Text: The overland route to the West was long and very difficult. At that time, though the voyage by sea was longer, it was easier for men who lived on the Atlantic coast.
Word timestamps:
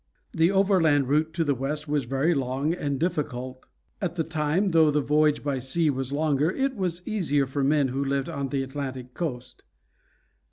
The 0.33 0.49
overland 0.49 1.07
route 1.09 1.31
to 1.35 1.43
the 1.43 1.53
West 1.53 1.87
was 1.87 2.09
long 2.11 2.73
and 2.73 2.93
very 2.99 2.99
difficult. 2.99 3.63
At 4.01 4.15
that 4.15 4.31
time, 4.31 4.69
though 4.69 4.89
the 4.89 4.99
voyage 4.99 5.43
by 5.43 5.59
sea 5.59 5.91
was 5.91 6.11
longer, 6.11 6.49
it 6.49 6.75
was 6.75 7.03
easier 7.05 7.45
for 7.45 7.63
men 7.63 7.89
who 7.89 8.03
lived 8.03 8.27
on 8.27 8.47
the 8.47 8.63
Atlantic 8.63 9.13
coast. 9.13 9.61